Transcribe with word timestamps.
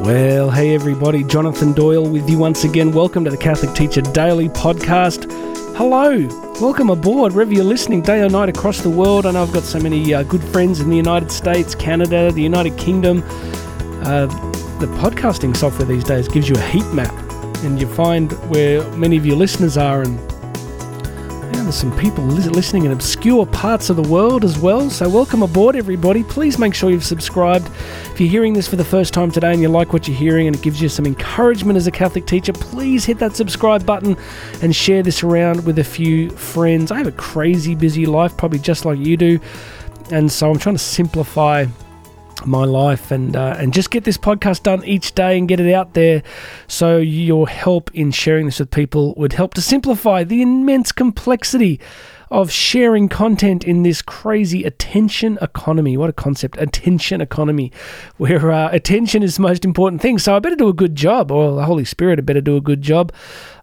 Well, 0.00 0.48
hey 0.48 0.76
everybody, 0.76 1.24
Jonathan 1.24 1.72
Doyle 1.72 2.08
with 2.08 2.30
you 2.30 2.38
once 2.38 2.62
again. 2.62 2.92
Welcome 2.92 3.24
to 3.24 3.30
the 3.30 3.36
Catholic 3.36 3.74
Teacher 3.74 4.00
Daily 4.00 4.48
podcast. 4.48 5.24
Hello, 5.76 6.28
welcome 6.60 6.88
aboard, 6.88 7.32
wherever 7.32 7.52
you're 7.52 7.64
listening, 7.64 8.02
day 8.02 8.20
or 8.20 8.28
night 8.28 8.48
across 8.48 8.80
the 8.80 8.90
world. 8.90 9.26
I 9.26 9.32
know 9.32 9.42
I've 9.42 9.52
got 9.52 9.64
so 9.64 9.80
many 9.80 10.14
uh, 10.14 10.22
good 10.22 10.42
friends 10.44 10.78
in 10.78 10.88
the 10.88 10.96
United 10.96 11.32
States, 11.32 11.74
Canada, 11.74 12.30
the 12.30 12.40
United 12.40 12.78
Kingdom. 12.78 13.24
Uh, 14.04 14.26
the 14.78 14.86
podcasting 15.00 15.56
software 15.56 15.88
these 15.88 16.04
days 16.04 16.28
gives 16.28 16.48
you 16.48 16.54
a 16.54 16.62
heat 16.62 16.86
map, 16.92 17.12
and 17.64 17.80
you 17.80 17.88
find 17.88 18.30
where 18.50 18.88
many 18.92 19.16
of 19.16 19.26
your 19.26 19.36
listeners 19.36 19.76
are, 19.76 20.02
and 20.02 20.16
there's 21.68 21.76
some 21.76 21.94
people 21.98 22.24
listening 22.24 22.86
in 22.86 22.92
obscure 22.92 23.44
parts 23.44 23.90
of 23.90 23.96
the 23.96 24.02
world 24.08 24.42
as 24.42 24.58
well. 24.58 24.88
So, 24.88 25.06
welcome 25.06 25.42
aboard, 25.42 25.76
everybody. 25.76 26.24
Please 26.24 26.58
make 26.58 26.74
sure 26.74 26.88
you've 26.88 27.04
subscribed. 27.04 27.66
If 28.06 28.18
you're 28.18 28.30
hearing 28.30 28.54
this 28.54 28.66
for 28.66 28.76
the 28.76 28.84
first 28.86 29.12
time 29.12 29.30
today 29.30 29.52
and 29.52 29.60
you 29.60 29.68
like 29.68 29.92
what 29.92 30.08
you're 30.08 30.16
hearing 30.16 30.46
and 30.46 30.56
it 30.56 30.62
gives 30.62 30.80
you 30.80 30.88
some 30.88 31.04
encouragement 31.04 31.76
as 31.76 31.86
a 31.86 31.90
Catholic 31.90 32.24
teacher, 32.24 32.54
please 32.54 33.04
hit 33.04 33.18
that 33.18 33.36
subscribe 33.36 33.84
button 33.84 34.16
and 34.62 34.74
share 34.74 35.02
this 35.02 35.22
around 35.22 35.66
with 35.66 35.78
a 35.78 35.84
few 35.84 36.30
friends. 36.30 36.90
I 36.90 36.96
have 36.96 37.06
a 37.06 37.12
crazy 37.12 37.74
busy 37.74 38.06
life, 38.06 38.34
probably 38.34 38.60
just 38.60 38.86
like 38.86 38.98
you 38.98 39.18
do. 39.18 39.38
And 40.10 40.32
so, 40.32 40.50
I'm 40.50 40.58
trying 40.58 40.76
to 40.76 40.82
simplify 40.82 41.66
my 42.46 42.64
life 42.64 43.10
and 43.10 43.36
uh, 43.36 43.56
and 43.58 43.72
just 43.72 43.90
get 43.90 44.04
this 44.04 44.18
podcast 44.18 44.62
done 44.62 44.84
each 44.84 45.14
day 45.14 45.38
and 45.38 45.48
get 45.48 45.60
it 45.60 45.72
out 45.72 45.94
there 45.94 46.22
so 46.66 46.98
your 46.98 47.48
help 47.48 47.90
in 47.94 48.10
sharing 48.10 48.46
this 48.46 48.58
with 48.58 48.70
people 48.70 49.14
would 49.16 49.32
help 49.32 49.54
to 49.54 49.60
simplify 49.60 50.24
the 50.24 50.42
immense 50.42 50.92
complexity 50.92 51.80
of 52.30 52.50
sharing 52.50 53.08
content 53.08 53.64
in 53.64 53.82
this 53.82 54.02
crazy 54.02 54.64
attention 54.64 55.38
economy. 55.40 55.96
What 55.96 56.10
a 56.10 56.12
concept, 56.12 56.58
attention 56.58 57.20
economy, 57.20 57.72
where 58.16 58.50
uh, 58.50 58.68
attention 58.70 59.22
is 59.22 59.36
the 59.36 59.42
most 59.42 59.64
important 59.64 60.02
thing. 60.02 60.18
So 60.18 60.36
I 60.36 60.38
better 60.38 60.56
do 60.56 60.68
a 60.68 60.74
good 60.74 60.94
job, 60.94 61.30
or 61.30 61.54
the 61.54 61.64
Holy 61.64 61.84
Spirit 61.84 62.18
I 62.18 62.22
better 62.22 62.40
do 62.40 62.56
a 62.56 62.60
good 62.60 62.82
job. 62.82 63.12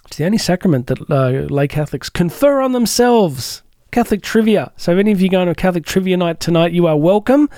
It's 0.05 0.17
the 0.17 0.25
only 0.25 0.37
sacrament 0.37 0.87
that 0.87 1.09
uh, 1.09 1.53
lay 1.53 1.67
Catholics 1.67 2.09
confer 2.09 2.61
on 2.61 2.71
themselves. 2.71 3.63
Catholic 3.91 4.21
trivia. 4.21 4.71
So, 4.77 4.93
if 4.93 4.99
any 4.99 5.11
of 5.11 5.21
you 5.21 5.29
going 5.29 5.47
to 5.47 5.51
a 5.51 5.55
Catholic 5.55 5.85
trivia 5.85 6.17
night 6.17 6.39
tonight, 6.39 6.71
you 6.71 6.87
are 6.87 6.97
welcome. 6.97 7.49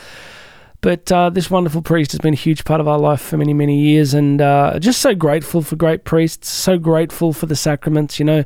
But 0.82 1.12
uh, 1.12 1.30
this 1.30 1.52
wonderful 1.52 1.82
priest 1.82 2.14
has 2.14 2.20
been 2.20 2.34
a 2.34 2.38
huge 2.38 2.64
part 2.64 2.80
of 2.80 2.88
our 2.88 2.98
life 2.98 3.20
for 3.20 3.38
many, 3.38 3.54
many 3.54 3.78
years, 3.80 4.14
and 4.14 4.42
uh, 4.42 4.80
just 4.80 5.02
so 5.02 5.14
grateful 5.14 5.62
for 5.62 5.76
great 5.76 6.06
priests, 6.06 6.48
so 6.48 6.78
grateful 6.78 7.34
for 7.34 7.48
the 7.48 7.56
sacraments. 7.56 8.18
You 8.18 8.26
know, 8.26 8.44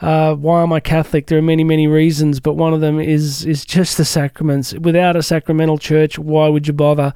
uh, 0.00 0.34
why 0.34 0.62
am 0.62 0.72
I 0.72 0.80
Catholic? 0.80 1.28
There 1.28 1.38
are 1.38 1.42
many, 1.42 1.62
many 1.62 1.86
reasons, 1.86 2.40
but 2.40 2.54
one 2.54 2.74
of 2.74 2.80
them 2.80 2.98
is 2.98 3.44
is 3.44 3.64
just 3.64 3.98
the 3.98 4.04
sacraments. 4.04 4.74
Without 4.74 5.14
a 5.14 5.22
sacramental 5.22 5.78
church, 5.78 6.18
why 6.18 6.48
would 6.48 6.66
you 6.66 6.72
bother? 6.72 7.14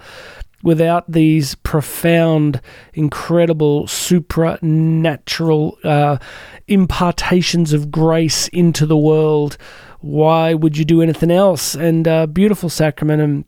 Without 0.64 1.12
these 1.12 1.54
profound, 1.56 2.60
incredible, 2.94 3.86
supernatural 3.86 5.78
uh, 5.84 6.16
impartations 6.66 7.75
of 7.75 7.91
grace 7.92 8.48
into 8.48 8.86
the 8.86 8.97
world, 8.97 9.58
why 10.00 10.54
would 10.54 10.78
you 10.78 10.86
do 10.86 11.02
anything 11.02 11.30
else? 11.30 11.75
And 11.75 12.08
uh, 12.08 12.26
beautiful 12.26 12.70
sacrament. 12.70 13.20
And 13.20 13.44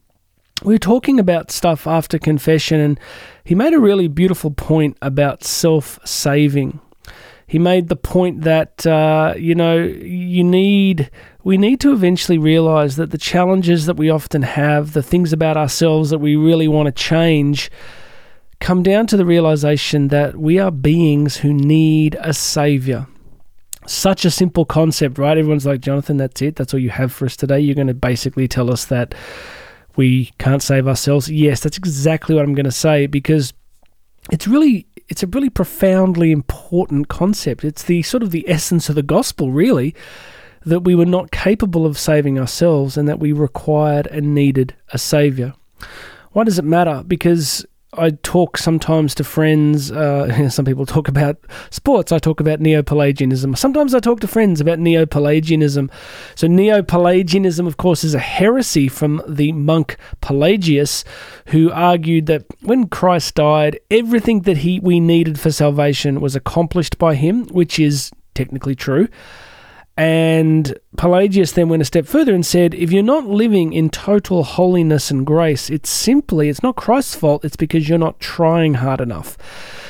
we 0.63 0.75
were 0.75 0.79
talking 0.79 1.19
about 1.19 1.51
stuff 1.51 1.87
after 1.87 2.19
confession, 2.19 2.81
and 2.81 3.01
he 3.43 3.55
made 3.55 3.73
a 3.73 3.81
really 3.81 4.09
beautiful 4.09 4.51
point 4.51 4.99
about 5.01 5.43
self 5.43 5.99
saving 6.05 6.81
he 7.47 7.59
made 7.59 7.89
the 7.89 7.97
point 7.97 8.43
that 8.43 8.87
uh, 8.87 9.35
you 9.37 9.55
know 9.55 9.77
you 9.79 10.43
need 10.43 11.11
we 11.45 11.57
need 11.57 11.81
to 11.81 11.93
eventually 11.93 12.39
realize 12.39 12.97
that 12.97 13.13
the 13.13 13.19
challenges 13.19 13.87
that 13.87 13.97
we 13.97 14.11
often 14.11 14.43
have, 14.43 14.95
the 14.95 15.03
things 15.03 15.33
about 15.33 15.57
ourselves 15.57 16.11
that 16.11 16.19
we 16.19 16.35
really 16.35 16.67
want 16.67 16.87
to 16.87 16.93
change, 16.93 17.71
come 18.61 18.83
down 18.83 19.07
to 19.07 19.17
the 19.17 19.25
realization 19.25 20.09
that 20.09 20.37
we 20.37 20.59
are 20.59 20.73
beings 20.73 21.37
who 21.37 21.53
need 21.53 22.17
a 22.21 22.33
savior. 22.33 23.07
Such 23.87 24.25
a 24.25 24.31
simple 24.33 24.65
concept, 24.65 25.19
right? 25.19 25.39
Everyone's 25.39 25.67
like, 25.67 25.81
Jonathan, 25.81 26.17
that's 26.17 26.43
it. 26.43 26.57
That's 26.57 26.75
all 26.75 26.81
you 26.81 26.91
have 26.91 27.13
for 27.13 27.27
us 27.27 27.37
today. 27.37 27.61
You're 27.61 27.77
going 27.77 27.87
to 27.87 27.95
basically 27.95 28.49
tell 28.49 28.73
us 28.73 28.87
that 28.87 29.15
we 29.95 30.33
can't 30.39 30.65
save 30.65 30.89
ourselves. 30.89 31.31
Yes, 31.31 31.61
that's 31.61 31.79
exactly 31.79 32.35
what 32.35 32.45
I'm 32.45 32.55
going 32.55 32.65
to 32.65 32.73
say 32.73 33.07
because 33.07 33.53
it's 34.33 34.49
really 34.49 34.89
it's 35.09 35.23
a 35.23 35.27
really 35.29 35.51
profoundly 35.51 36.33
important 36.33 37.09
concept. 37.09 37.65
It's 37.65 37.83
the 37.83 38.03
sort 38.03 38.23
of 38.23 38.31
the 38.31 38.49
essence 38.49 38.89
of 38.89 38.95
the 38.95 39.03
gospel, 39.03 39.53
really, 39.53 39.95
that 40.65 40.81
we 40.81 40.95
were 40.95 41.07
not 41.07 41.31
capable 41.31 41.87
of 41.87 41.99
saving 41.99 42.39
ourselves 42.39 42.97
and 42.97 43.09
that 43.09 43.21
we 43.21 43.33
required 43.33 44.09
and 44.09 44.35
needed 44.35 44.75
a 44.93 44.99
savior. 44.99 45.55
Why 46.33 46.45
does 46.45 46.59
it 46.59 46.65
matter? 46.65 47.05
Because 47.07 47.65
I 47.99 48.11
talk 48.11 48.59
sometimes 48.59 49.15
to 49.17 49.25
friends. 49.25 49.91
Uh, 49.91 50.49
some 50.51 50.65
people 50.65 50.87
talk 50.87 51.09
about 51.09 51.39
sports. 51.71 52.13
I 52.13 52.19
talk 52.19 52.41
about 52.41 52.61
Neo 52.61 52.83
Pelagianism. 52.83 53.57
Sometimes 53.57 53.95
I 53.95 54.01
talk 54.01 54.21
to 54.21 54.29
friends 54.29 54.61
about 54.61 54.79
Neo 54.79 55.07
Pelagianism. 55.07 55.91
So, 56.35 56.47
Neo 56.47 56.83
Pelagianism, 56.83 57.67
of 57.67 57.77
course, 57.77 58.05
is 58.05 58.15
a 58.15 58.19
heresy 58.19 58.89
from 58.89 59.23
the 59.27 59.53
monk 59.53 59.97
Pelagius, 60.21 61.05
who 61.47 61.71
argued 61.71 62.27
that 62.27 62.45
when 62.63 62.89
Christ 62.89 63.35
died, 63.35 63.81
everything 63.91 64.43
that 64.43 64.59
he 64.59 64.81
we 64.81 65.01
needed 65.01 65.41
for 65.41 65.51
salvation 65.51 66.21
was 66.21 66.37
accomplished 66.37 66.99
by 66.99 67.15
him, 67.15 67.47
which 67.49 67.79
is 67.79 68.11
technically 68.35 68.75
true. 68.75 69.09
And 69.97 70.79
Pelagius 70.99 71.53
then 71.53 71.71
went 71.71 71.81
a 71.81 71.87
step 71.87 72.07
further 72.07 72.35
and 72.35 72.45
said, 72.45 72.75
if 72.75 72.93
you're 72.93 73.03
not 73.03 73.25
living 73.25 73.73
in 73.73 73.89
total 73.89 74.43
holiness 74.43 75.11
and 75.11 75.25
grace, 75.25 75.71
it's 75.71 75.89
simply, 75.89 76.51
it's 76.51 76.63
not 76.63 76.77
Christ's 76.77 77.15
fault, 77.15 77.45
it's 77.45 77.57
because 77.57 77.89
you're 77.89 77.97
not 77.97 78.21
trying 78.21 78.75
hard 78.75 79.01
enough. 79.01 79.39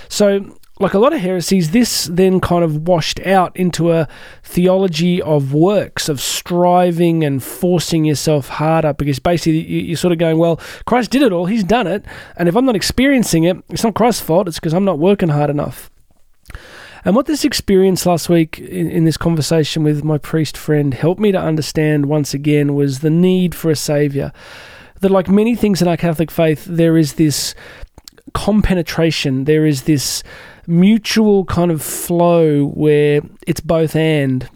So, 0.09 0.57
like 0.79 0.95
a 0.95 0.99
lot 0.99 1.15
of 1.15 1.21
heresies, 1.21 1.71
this 1.71 2.05
then 2.05 2.39
kind 2.39 2.63
of 2.63 2.87
washed 2.87 3.19
out 3.27 3.57
into 3.57 3.93
a 3.93 4.07
theology 4.45 5.23
of 5.23 5.55
works, 5.55 6.09
of 6.09 6.21
striving 6.21 7.25
and 7.25 7.43
forcing 7.43 8.05
yourself 8.05 8.49
harder, 8.49 8.93
because 8.93 9.19
basically 9.19 9.61
you're 9.63 9.97
sort 9.97 10.13
of 10.13 10.19
going, 10.19 10.39
well, 10.39 10.61
Christ 10.85 11.11
did 11.11 11.23
it 11.23 11.33
all, 11.33 11.47
He's 11.47 11.65
done 11.65 11.87
it, 11.87 12.05
and 12.37 12.49
if 12.49 12.55
I'm 12.55 12.67
not 12.67 12.77
experiencing 12.77 13.45
it, 13.45 13.57
it's 13.71 13.83
not 13.83 13.95
Christ's 13.95 14.21
fault, 14.21 14.49
it's 14.49 14.59
because 14.59 14.75
I'm 14.75 14.85
not 14.85 14.99
working 14.99 15.31
hard 15.31 15.49
enough. 15.51 15.91
And 17.07 17.15
what 17.15 17.27
this 17.27 17.45
experience 17.45 18.05
last 18.05 18.29
week 18.29 18.59
in, 18.59 18.91
in, 18.91 19.05
this 19.05 19.17
conversation 19.17 19.85
with 19.85 20.03
my 20.03 20.19
priest 20.19 20.57
friend 20.57 20.93
helped 20.93 21.21
me 21.21 21.31
to 21.31 21.39
understand 21.39 22.07
once 22.07 22.35
again 22.35 22.75
was 22.75 22.99
the 22.99 23.11
need 23.11 23.55
for 23.55 23.71
a 23.71 23.77
savior. 23.77 24.33
That, 24.99 25.13
like 25.13 25.29
many 25.29 25.55
things 25.55 25.81
in 25.81 25.87
our 25.87 25.97
Catholic 25.97 26.33
faith, 26.33 26.65
there 26.65 26.97
is 26.97 27.13
this 27.13 27.55
compenetration, 28.35 29.45
there 29.45 29.65
is 29.65 29.85
this 29.85 30.25
mutual 30.67 31.45
kind 31.45 31.71
of 31.71 31.81
flow 31.81 32.67
where 32.67 33.21
it's 33.47 33.61
both 33.61 33.95
and. 33.95 34.49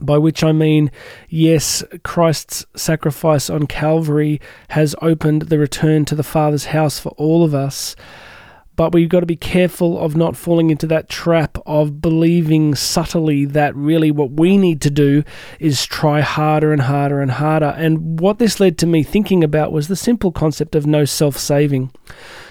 By 0.00 0.18
which 0.18 0.42
I 0.42 0.50
mean, 0.50 0.90
yes, 1.28 1.84
Christ's 2.02 2.66
sacrifice 2.74 3.48
on 3.48 3.68
Calvary 3.68 4.40
has 4.70 4.96
opened 5.00 5.42
the 5.42 5.58
return 5.58 6.04
to 6.06 6.16
the 6.16 6.24
Father's 6.24 6.66
house 6.66 6.98
for 6.98 7.10
all 7.10 7.44
of 7.44 7.54
us 7.54 7.94
But 8.80 8.94
we've 8.94 9.10
got 9.10 9.20
to 9.20 9.26
be 9.26 9.36
careful 9.36 9.98
of 9.98 10.16
not 10.16 10.38
falling 10.38 10.70
into 10.70 10.86
that 10.86 11.10
trap 11.10 11.58
of 11.66 12.00
believing 12.00 12.74
subtly 12.74 13.44
that 13.44 13.76
really 13.76 14.10
what 14.10 14.30
we 14.30 14.56
need 14.56 14.80
to 14.80 14.88
do 14.88 15.22
is 15.58 15.84
try 15.84 16.22
harder 16.22 16.72
and 16.72 16.80
harder 16.80 17.20
and 17.20 17.32
harder. 17.32 17.74
And 17.76 18.18
what 18.18 18.38
this 18.38 18.58
led 18.58 18.78
to 18.78 18.86
me 18.86 19.02
thinking 19.02 19.44
about 19.44 19.70
was 19.70 19.88
the 19.88 19.96
simple 19.96 20.32
concept 20.32 20.74
of 20.74 20.86
no 20.86 21.04
self 21.04 21.36
saving. 21.36 21.90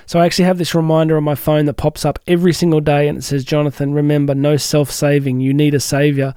So 0.05 0.19
I 0.19 0.27
actually 0.27 0.45
have 0.45 0.59
this 0.59 0.75
reminder 0.75 1.17
on 1.17 1.23
my 1.23 1.33
phone 1.33 1.65
that 1.65 1.77
pops 1.77 2.05
up 2.05 2.19
every 2.27 2.53
single 2.53 2.79
day 2.79 3.07
and 3.07 3.17
it 3.17 3.23
says, 3.23 3.43
Jonathan, 3.43 3.95
remember, 3.95 4.35
no 4.35 4.55
self 4.55 4.91
saving. 4.91 5.39
You 5.39 5.51
need 5.51 5.73
a 5.73 5.79
savior 5.79 6.35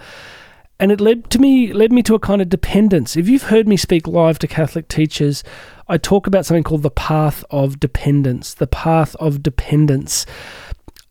and 0.79 0.91
it 0.91 1.01
led 1.01 1.31
to 1.31 1.39
me 1.39 1.73
led 1.73 1.93
me 1.93 2.03
to 2.03 2.15
a 2.15 2.19
kind 2.19 2.43
of 2.43 2.49
dependence. 2.49 3.17
If 3.17 3.29
you've 3.29 3.45
heard 3.45 3.69
me 3.69 3.77
speak 3.77 4.07
live 4.07 4.39
to 4.41 4.49
Catholic 4.49 4.89
teachers, 4.89 5.45
I 5.89 5.99
talk 5.99 6.27
about 6.27 6.47
something 6.47 6.65
called 6.65 6.83
the 6.83 6.91
path 6.91 7.45
of 7.51 7.79
dependence. 7.79 8.55
The 8.55 8.67
path 8.67 9.15
of 9.17 9.43
dependence. 9.43 10.27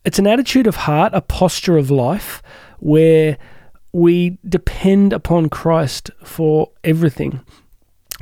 It's 0.04 0.18
an 0.18 0.26
attitude 0.26 0.66
of 0.66 0.76
heart, 0.76 1.12
a 1.14 1.20
posture 1.20 1.78
of 1.78 1.90
life 1.90 2.42
where 2.80 3.38
we 3.92 4.38
depend 4.48 5.12
upon 5.12 5.48
Christ 5.48 6.10
for 6.24 6.70
everything 6.82 7.40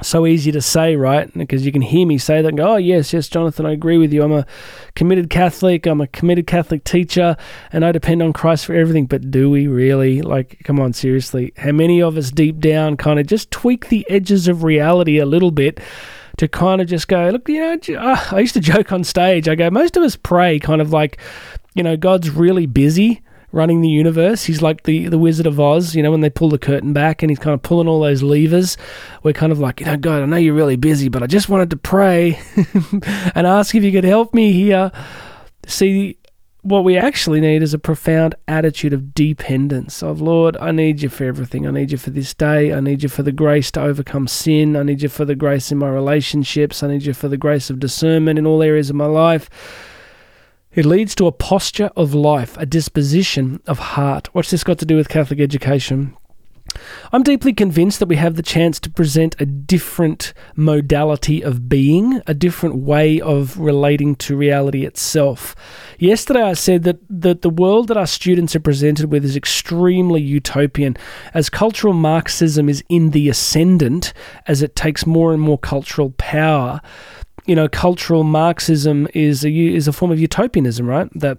so 0.02 0.26
easy 0.26 0.52
to 0.52 0.60
say, 0.60 0.96
right? 0.96 1.32
Because 1.36 1.64
you 1.64 1.72
can 1.72 1.82
hear 1.82 2.06
me 2.06 2.18
say 2.18 2.42
that 2.42 2.48
and 2.48 2.58
go, 2.58 2.74
oh, 2.74 2.76
yes, 2.76 3.12
yes, 3.12 3.28
Jonathan, 3.28 3.66
I 3.66 3.72
agree 3.72 3.98
with 3.98 4.12
you. 4.12 4.22
I'm 4.22 4.32
a 4.32 4.46
committed 4.94 5.30
Catholic, 5.30 5.86
I'm 5.86 6.00
a 6.00 6.06
committed 6.06 6.46
Catholic 6.46 6.84
teacher, 6.84 7.36
and 7.72 7.84
I 7.84 7.92
depend 7.92 8.22
on 8.22 8.32
Christ 8.32 8.66
for 8.66 8.74
everything. 8.74 9.06
But 9.06 9.30
do 9.30 9.50
we 9.50 9.66
really? 9.66 10.22
Like, 10.22 10.60
come 10.64 10.80
on, 10.80 10.92
seriously. 10.92 11.52
How 11.56 11.72
many 11.72 12.02
of 12.02 12.16
us 12.16 12.30
deep 12.30 12.58
down 12.58 12.96
kind 12.96 13.18
of 13.18 13.26
just 13.26 13.50
tweak 13.50 13.88
the 13.88 14.08
edges 14.10 14.48
of 14.48 14.62
reality 14.62 15.18
a 15.18 15.26
little 15.26 15.50
bit? 15.50 15.80
To 16.36 16.48
kind 16.48 16.80
of 16.80 16.86
just 16.86 17.06
go, 17.06 17.28
look, 17.28 17.46
you 17.50 17.60
know, 17.60 18.00
uh, 18.00 18.24
I 18.30 18.40
used 18.40 18.54
to 18.54 18.60
joke 18.72 18.92
on 18.92 19.04
stage. 19.04 19.46
I 19.46 19.54
go, 19.56 19.68
most 19.68 19.98
of 19.98 20.02
us 20.02 20.16
pray 20.16 20.58
kind 20.58 20.80
of 20.80 20.90
like, 20.90 21.18
you 21.74 21.82
know, 21.82 21.98
God's 21.98 22.30
really 22.30 22.64
busy 22.64 23.20
running 23.52 23.80
the 23.80 23.88
universe. 23.88 24.44
He's 24.44 24.62
like 24.62 24.84
the, 24.84 25.08
the 25.08 25.18
Wizard 25.18 25.46
of 25.46 25.58
Oz, 25.58 25.94
you 25.94 26.02
know, 26.02 26.10
when 26.10 26.20
they 26.20 26.30
pull 26.30 26.48
the 26.48 26.58
curtain 26.58 26.92
back 26.92 27.22
and 27.22 27.30
he's 27.30 27.38
kind 27.38 27.54
of 27.54 27.62
pulling 27.62 27.88
all 27.88 28.00
those 28.00 28.22
levers. 28.22 28.76
We're 29.22 29.32
kind 29.32 29.52
of 29.52 29.58
like, 29.58 29.80
you 29.80 29.86
know, 29.86 29.96
God, 29.96 30.22
I 30.22 30.26
know 30.26 30.36
you're 30.36 30.54
really 30.54 30.76
busy, 30.76 31.08
but 31.08 31.22
I 31.22 31.26
just 31.26 31.48
wanted 31.48 31.70
to 31.70 31.76
pray 31.76 32.40
and 33.34 33.46
ask 33.46 33.74
if 33.74 33.82
you 33.82 33.92
could 33.92 34.04
help 34.04 34.34
me 34.34 34.52
here. 34.52 34.92
See, 35.66 36.18
what 36.62 36.84
we 36.84 36.96
actually 36.96 37.40
need 37.40 37.62
is 37.62 37.72
a 37.72 37.78
profound 37.78 38.34
attitude 38.46 38.92
of 38.92 39.14
dependence 39.14 40.02
of 40.02 40.20
Lord, 40.20 40.56
I 40.58 40.72
need 40.72 41.00
you 41.00 41.08
for 41.08 41.24
everything. 41.24 41.66
I 41.66 41.70
need 41.70 41.90
you 41.90 41.98
for 41.98 42.10
this 42.10 42.34
day. 42.34 42.72
I 42.72 42.80
need 42.80 43.02
you 43.02 43.08
for 43.08 43.22
the 43.22 43.32
grace 43.32 43.70
to 43.72 43.82
overcome 43.82 44.28
sin. 44.28 44.76
I 44.76 44.82
need 44.82 45.00
you 45.00 45.08
for 45.08 45.24
the 45.24 45.34
grace 45.34 45.72
in 45.72 45.78
my 45.78 45.88
relationships. 45.88 46.82
I 46.82 46.88
need 46.88 47.04
you 47.04 47.14
for 47.14 47.28
the 47.28 47.38
grace 47.38 47.70
of 47.70 47.80
discernment 47.80 48.38
in 48.38 48.46
all 48.46 48.62
areas 48.62 48.90
of 48.90 48.96
my 48.96 49.06
life. 49.06 49.48
It 50.72 50.86
leads 50.86 51.16
to 51.16 51.26
a 51.26 51.32
posture 51.32 51.90
of 51.96 52.14
life, 52.14 52.56
a 52.56 52.64
disposition 52.64 53.60
of 53.66 53.80
heart. 53.80 54.28
What's 54.32 54.52
this 54.52 54.62
got 54.62 54.78
to 54.78 54.86
do 54.86 54.94
with 54.94 55.08
Catholic 55.08 55.40
education? 55.40 56.16
I'm 57.12 57.24
deeply 57.24 57.52
convinced 57.52 57.98
that 57.98 58.08
we 58.08 58.14
have 58.14 58.36
the 58.36 58.42
chance 58.42 58.78
to 58.80 58.90
present 58.90 59.34
a 59.40 59.46
different 59.46 60.32
modality 60.54 61.42
of 61.42 61.68
being, 61.68 62.22
a 62.28 62.34
different 62.34 62.76
way 62.76 63.20
of 63.20 63.58
relating 63.58 64.14
to 64.16 64.36
reality 64.36 64.86
itself. 64.86 65.56
Yesterday, 65.98 66.42
I 66.42 66.52
said 66.52 66.84
that, 66.84 67.00
that 67.10 67.42
the 67.42 67.50
world 67.50 67.88
that 67.88 67.96
our 67.96 68.06
students 68.06 68.54
are 68.54 68.60
presented 68.60 69.10
with 69.10 69.24
is 69.24 69.34
extremely 69.34 70.22
utopian, 70.22 70.96
as 71.34 71.50
cultural 71.50 71.94
Marxism 71.94 72.68
is 72.68 72.84
in 72.88 73.10
the 73.10 73.28
ascendant 73.28 74.12
as 74.46 74.62
it 74.62 74.76
takes 74.76 75.04
more 75.04 75.32
and 75.32 75.42
more 75.42 75.58
cultural 75.58 76.10
power 76.12 76.80
you 77.46 77.54
know, 77.54 77.68
cultural 77.68 78.24
Marxism 78.24 79.08
is 79.14 79.44
a 79.44 79.50
is 79.50 79.88
a 79.88 79.92
form 79.92 80.10
of 80.10 80.20
utopianism, 80.20 80.86
right? 80.86 81.08
That 81.14 81.38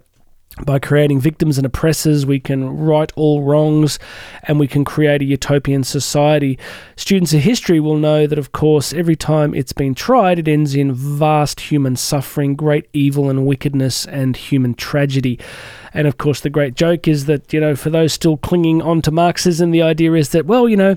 by 0.66 0.78
creating 0.78 1.20
victims 1.20 1.56
and 1.56 1.66
oppressors, 1.66 2.26
we 2.26 2.38
can 2.38 2.76
right 2.76 3.10
all 3.16 3.42
wrongs 3.42 3.98
and 4.42 4.60
we 4.60 4.68
can 4.68 4.84
create 4.84 5.22
a 5.22 5.24
utopian 5.24 5.82
society. 5.82 6.58
Students 6.94 7.32
of 7.32 7.40
history 7.40 7.80
will 7.80 7.96
know 7.96 8.26
that, 8.26 8.38
of 8.38 8.52
course, 8.52 8.92
every 8.92 9.16
time 9.16 9.54
it's 9.54 9.72
been 9.72 9.94
tried, 9.94 10.38
it 10.38 10.48
ends 10.48 10.74
in 10.74 10.92
vast 10.92 11.60
human 11.60 11.96
suffering, 11.96 12.54
great 12.54 12.86
evil 12.92 13.30
and 13.30 13.46
wickedness, 13.46 14.04
and 14.06 14.36
human 14.36 14.74
tragedy. 14.74 15.38
And 15.94 16.06
of 16.06 16.18
course, 16.18 16.40
the 16.40 16.50
great 16.50 16.74
joke 16.74 17.08
is 17.08 17.24
that, 17.26 17.52
you 17.52 17.60
know, 17.60 17.74
for 17.74 17.88
those 17.88 18.12
still 18.12 18.36
clinging 18.36 18.82
on 18.82 19.00
to 19.02 19.10
Marxism, 19.10 19.70
the 19.70 19.82
idea 19.82 20.12
is 20.12 20.30
that, 20.30 20.44
well, 20.44 20.68
you 20.68 20.76
know, 20.76 20.96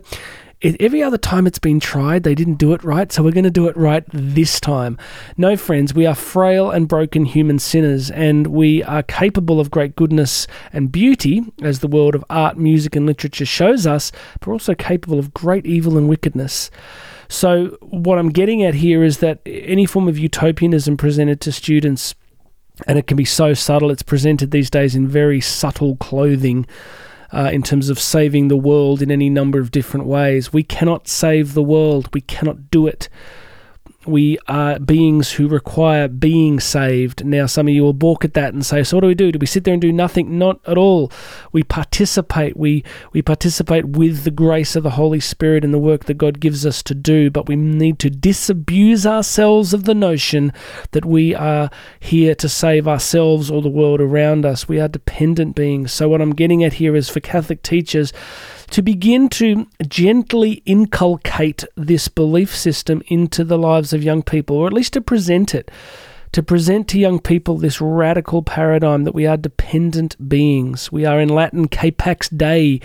every 0.79 1.03
other 1.03 1.17
time 1.17 1.45
it's 1.45 1.59
been 1.59 1.79
tried, 1.79 2.23
they 2.23 2.35
didn't 2.35 2.55
do 2.55 2.73
it 2.73 2.83
right, 2.83 3.11
so 3.11 3.21
we're 3.21 3.31
going 3.31 3.43
to 3.43 3.51
do 3.51 3.67
it 3.67 3.77
right 3.77 4.03
this 4.11 4.59
time. 4.59 4.97
No, 5.37 5.55
friends, 5.57 5.93
we 5.93 6.05
are 6.05 6.15
frail 6.15 6.71
and 6.71 6.87
broken 6.87 7.25
human 7.25 7.59
sinners, 7.59 8.09
and 8.09 8.47
we 8.47 8.81
are 8.83 9.03
capable 9.03 9.59
of 9.59 9.69
great 9.69 9.95
goodness 9.95 10.47
and 10.73 10.91
beauty, 10.91 11.43
as 11.61 11.79
the 11.79 11.87
world 11.87 12.15
of 12.15 12.25
art, 12.29 12.57
music, 12.57 12.95
and 12.95 13.05
literature 13.05 13.45
shows 13.45 13.85
us, 13.85 14.11
but 14.39 14.47
we're 14.47 14.53
also 14.53 14.75
capable 14.75 15.19
of 15.19 15.33
great 15.33 15.65
evil 15.65 15.97
and 15.97 16.07
wickedness. 16.07 16.71
So, 17.27 17.77
what 17.81 18.17
I'm 18.17 18.29
getting 18.29 18.63
at 18.63 18.75
here 18.75 19.03
is 19.03 19.19
that 19.19 19.39
any 19.45 19.85
form 19.85 20.07
of 20.07 20.17
utopianism 20.17 20.97
presented 20.97 21.41
to 21.41 21.51
students, 21.51 22.15
and 22.87 22.97
it 22.97 23.07
can 23.07 23.17
be 23.17 23.25
so 23.25 23.53
subtle, 23.53 23.91
it's 23.91 24.03
presented 24.03 24.51
these 24.51 24.69
days 24.69 24.95
in 24.95 25.07
very 25.07 25.41
subtle 25.41 25.95
clothing 25.97 26.65
uh, 27.31 27.49
in 27.51 27.63
terms 27.63 27.89
of 27.89 27.99
saving 27.99 28.47
the 28.47 28.57
world 28.57 29.01
in 29.01 29.11
any 29.11 29.29
number 29.29 29.59
of 29.59 29.71
different 29.71 30.05
ways. 30.05 30.53
We 30.53 30.63
cannot 30.63 31.07
save 31.07 31.53
the 31.53 31.63
world, 31.63 32.09
we 32.13 32.21
cannot 32.21 32.71
do 32.71 32.87
it 32.87 33.09
we 34.07 34.37
are 34.47 34.79
beings 34.79 35.33
who 35.33 35.47
require 35.47 36.07
being 36.07 36.59
saved. 36.59 37.25
Now, 37.25 37.45
some 37.45 37.67
of 37.67 37.73
you 37.73 37.83
will 37.83 37.93
balk 37.93 38.25
at 38.25 38.33
that 38.33 38.53
and 38.53 38.65
say, 38.65 38.83
"So, 38.83 38.97
what 38.97 39.01
do 39.01 39.07
we 39.07 39.15
do? 39.15 39.31
Do 39.31 39.39
we 39.39 39.47
sit 39.47 39.63
there 39.63 39.73
and 39.73 39.81
do 39.81 39.91
nothing?" 39.91 40.37
Not 40.37 40.59
at 40.65 40.77
all. 40.77 41.11
We 41.51 41.63
participate. 41.63 42.57
We 42.57 42.83
we 43.13 43.21
participate 43.21 43.85
with 43.89 44.23
the 44.23 44.31
grace 44.31 44.75
of 44.75 44.83
the 44.83 44.91
Holy 44.91 45.19
Spirit 45.19 45.63
in 45.63 45.71
the 45.71 45.79
work 45.79 46.05
that 46.05 46.17
God 46.17 46.39
gives 46.39 46.65
us 46.65 46.83
to 46.83 46.95
do. 46.95 47.29
But 47.29 47.47
we 47.47 47.55
need 47.55 47.99
to 47.99 48.09
disabuse 48.09 49.05
ourselves 49.05 49.73
of 49.73 49.85
the 49.85 49.95
notion 49.95 50.53
that 50.91 51.05
we 51.05 51.33
are 51.35 51.69
here 51.99 52.35
to 52.35 52.49
save 52.49 52.87
ourselves 52.87 53.49
or 53.49 53.61
the 53.61 53.69
world 53.69 54.01
around 54.01 54.45
us. 54.45 54.67
We 54.67 54.79
are 54.79 54.87
dependent 54.87 55.55
beings. 55.55 55.91
So, 55.91 56.09
what 56.09 56.21
I'm 56.21 56.35
getting 56.35 56.63
at 56.63 56.73
here 56.73 56.95
is 56.95 57.09
for 57.09 57.19
Catholic 57.19 57.61
teachers 57.61 58.13
to 58.71 58.81
begin 58.81 59.29
to 59.29 59.67
gently 59.87 60.63
inculcate 60.65 61.63
this 61.75 62.07
belief 62.07 62.55
system 62.55 63.01
into 63.07 63.43
the 63.43 63.57
lives 63.57 63.93
of 63.93 64.03
young 64.03 64.23
people, 64.23 64.57
or 64.57 64.67
at 64.67 64.73
least 64.73 64.93
to 64.93 65.01
present 65.01 65.53
it. 65.53 65.69
To 66.31 66.43
present 66.43 66.89
to 66.89 66.99
young 66.99 67.19
people 67.19 67.57
this 67.57 67.79
radical 67.79 68.43
paradigm 68.43 69.05
that 69.05 69.15
we 69.15 69.25
are 69.25 69.37
dependent 69.37 70.27
beings. 70.27 70.91
We 70.91 71.05
are 71.05 71.21
in 71.21 71.29
Latin 71.29 71.69
capax 71.69 72.35
Dei, 72.35 72.81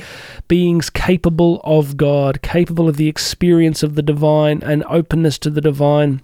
beings 0.47 0.88
capable 0.88 1.61
of 1.64 1.97
God, 1.97 2.43
capable 2.43 2.88
of 2.88 2.97
the 2.97 3.09
experience 3.09 3.83
of 3.83 3.97
the 3.97 4.02
divine 4.02 4.62
and 4.62 4.85
openness 4.88 5.37
to 5.40 5.50
the 5.50 5.61
divine 5.61 6.23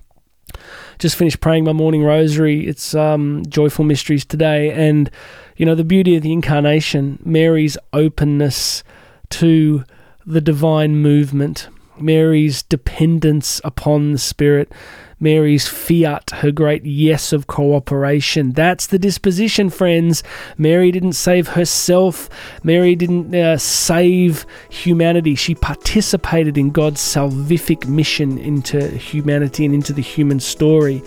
just 0.98 1.16
finished 1.16 1.40
praying 1.40 1.64
my 1.64 1.72
morning 1.72 2.02
rosary. 2.02 2.66
It's 2.66 2.94
um, 2.94 3.42
joyful 3.48 3.84
mysteries 3.84 4.24
today, 4.24 4.70
and 4.70 5.10
you 5.56 5.66
know 5.66 5.74
the 5.74 5.84
beauty 5.84 6.16
of 6.16 6.22
the 6.22 6.32
incarnation, 6.32 7.18
Mary's 7.24 7.76
openness 7.92 8.82
to 9.30 9.84
the 10.24 10.40
divine 10.40 10.96
movement, 10.96 11.68
Mary's 11.98 12.62
dependence 12.62 13.60
upon 13.64 14.12
the 14.12 14.18
Spirit, 14.18 14.72
Mary's 15.18 15.66
fiat, 15.66 16.30
her 16.30 16.50
great 16.50 16.84
yes 16.84 17.32
of 17.32 17.46
cooperation. 17.46 18.52
That's 18.52 18.86
the 18.86 18.98
disposition, 18.98 19.70
friends. 19.70 20.22
Mary 20.58 20.90
didn't 20.90 21.14
save 21.14 21.48
herself. 21.48 22.28
Mary 22.62 22.94
didn't 22.94 23.34
uh, 23.34 23.56
save 23.56 24.44
humanity. 24.68 25.34
She 25.34 25.54
participated 25.54 26.58
in 26.58 26.68
God's 26.70 27.00
salvific 27.00 27.86
mission 27.86 28.36
into 28.36 28.88
humanity 28.88 29.64
and 29.64 29.74
into 29.74 29.94
the 29.94 30.02
human 30.02 30.38
story. 30.38 31.02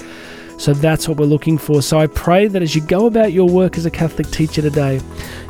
So 0.59 0.73
that's 0.73 1.07
what 1.07 1.17
we're 1.17 1.25
looking 1.25 1.57
for. 1.57 1.81
So 1.81 1.99
I 1.99 2.07
pray 2.07 2.49
that 2.49 2.61
as 2.61 2.75
you 2.75 2.81
go 2.81 3.05
about 3.05 3.31
your 3.31 3.47
work 3.47 3.77
as 3.77 3.85
a 3.85 3.89
Catholic 3.89 4.29
teacher 4.29 4.61
today, 4.61 4.99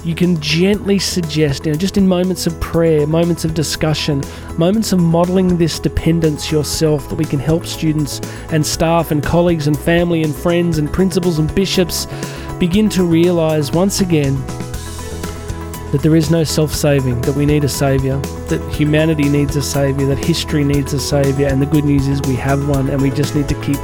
you 0.04 0.14
can 0.14 0.40
gently 0.40 1.00
suggest, 1.00 1.66
you 1.66 1.72
know, 1.72 1.78
just 1.80 1.98
in 1.98 2.08
moments 2.08 2.46
of 2.46 2.58
prayer, 2.62 3.08
moments 3.08 3.44
of 3.44 3.56
discussion, 3.56 4.22
moments 4.56 4.94
of 4.94 5.00
modeling 5.00 5.58
this 5.58 5.80
dependence 5.80 6.52
yourself, 6.52 7.10
that 7.10 7.16
we 7.16 7.26
can 7.26 7.40
help 7.40 7.66
students 7.66 8.22
and 8.52 8.64
staff 8.64 9.10
and 9.10 9.24
colleagues 9.24 9.66
and 9.66 9.80
family 9.80 10.22
and 10.22 10.36
friends 10.36 10.78
and 10.78 10.94
principals 10.94 11.40
and 11.40 11.54
bishops 11.56 12.06
begin 12.60 12.88
to 12.90 13.04
realize 13.04 13.72
once 13.72 14.02
again 14.02 14.36
that 15.92 16.02
there 16.04 16.16
is 16.16 16.30
no 16.30 16.44
self 16.44 16.72
saving, 16.72 17.20
that 17.22 17.36
we 17.36 17.48
need 17.48 17.64
a 17.64 17.70
saviour, 17.70 18.20
that 18.48 18.62
humanity 18.72 19.28
needs 19.28 19.56
a 19.56 19.62
saviour, 19.64 20.08
that 20.08 20.24
history 20.24 20.64
needs 20.64 20.94
a 20.94 21.00
saviour, 21.00 21.50
and 21.50 21.60
the 21.60 21.66
good 21.66 21.84
news 21.84 22.08
is 22.08 22.22
we 22.28 22.36
have 22.36 22.70
one, 22.70 22.92
and 22.92 23.02
we 23.02 23.10
just 23.10 23.34
need 23.34 23.50
to 23.50 23.60
keep 23.62 23.80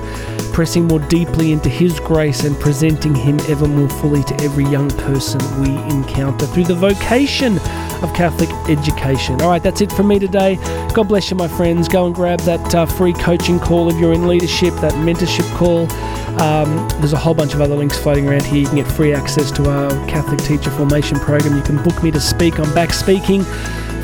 pressing 0.55 0.87
more 0.87 0.99
deeply 0.99 1.51
into 1.51 1.67
His 1.67 1.99
grace 1.99 2.45
and 2.45 2.57
presenting 2.61 3.13
Him 3.13 3.37
ever 3.49 3.67
more 3.67 3.89
fully 3.89 4.23
to 4.23 4.33
every 4.41 4.63
young 4.63 4.89
person 4.89 5.37
we 5.61 5.67
encounter 5.93 6.45
through 6.45 6.63
the 6.63 6.73
vocation 6.73 7.57
of 8.01 8.13
Catholic 8.13 8.49
education. 8.69 9.41
All 9.41 9.49
right, 9.49 9.61
that's 9.61 9.81
it 9.81 9.91
from 9.91 10.07
me 10.07 10.17
today. 10.17 10.55
God 10.93 11.09
bless 11.09 11.29
you, 11.29 11.35
my 11.35 11.49
friends. 11.49 11.89
Go 11.89 12.05
and 12.05 12.15
grab 12.15 12.39
that 12.41 12.73
uh, 12.73 12.85
free 12.85 13.11
coaching 13.11 13.59
call 13.59 13.89
if 13.91 13.99
you're 13.99 14.13
in 14.13 14.29
leadership, 14.29 14.73
that 14.75 14.93
mentorship 14.93 15.45
call. 15.57 15.91
Um, 16.41 16.87
there's 16.99 17.11
a 17.11 17.17
whole 17.17 17.33
bunch 17.33 17.53
of 17.53 17.59
other 17.59 17.75
links 17.75 17.99
floating 17.99 18.25
around 18.25 18.45
here. 18.45 18.61
You 18.61 18.67
can 18.67 18.77
get 18.77 18.87
free 18.89 19.13
access 19.13 19.51
to 19.51 19.69
our 19.69 19.89
Catholic 20.07 20.39
Teacher 20.39 20.71
Formation 20.71 21.19
Program. 21.19 21.57
You 21.57 21.63
can 21.63 21.83
book 21.83 22.01
me 22.01 22.11
to 22.11 22.21
speak. 22.21 22.61
I'm 22.61 22.73
back 22.73 22.93
speaking. 22.93 23.43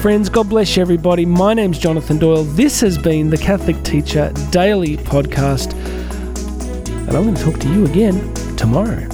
Friends, 0.01 0.27
God 0.27 0.50
bless 0.50 0.75
you, 0.75 0.81
everybody. 0.81 1.25
My 1.25 1.53
name's 1.53 1.79
Jonathan 1.79 2.20
Doyle. 2.20 2.43
This 2.43 2.81
has 2.81 2.98
been 2.98 3.29
the 3.29 3.38
Catholic 3.38 3.81
Teacher 3.84 4.34
Daily 4.51 4.98
Podcast. 4.98 5.77
And 7.11 7.17
I'm 7.17 7.25
going 7.25 7.35
to 7.35 7.43
talk 7.43 7.59
to 7.59 7.67
you 7.67 7.85
again 7.87 8.33
tomorrow. 8.55 9.10